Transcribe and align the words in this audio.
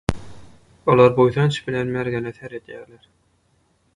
Olar 0.93 1.11
buýsanç 1.19 1.59
bilen 1.67 1.93
mergene 1.97 2.33
seredýäler. 2.39 3.07